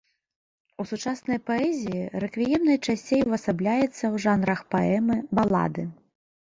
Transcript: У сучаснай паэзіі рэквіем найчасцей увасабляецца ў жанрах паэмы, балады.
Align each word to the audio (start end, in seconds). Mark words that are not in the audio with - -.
У 0.83 0.85
сучаснай 0.91 1.39
паэзіі 1.49 2.01
рэквіем 2.23 2.61
найчасцей 2.71 3.21
увасабляецца 3.27 3.93
ў 3.93 4.15
жанрах 4.27 4.59
паэмы, 4.77 5.25
балады. 5.41 5.83